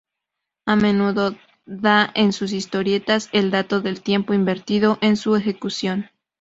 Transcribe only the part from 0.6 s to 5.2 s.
A menudo da en sus historietas el dato del tiempo invertido en